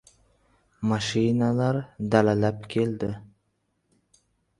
[0.91, 1.77] Mashinalar
[2.15, 3.11] dalalab keldi.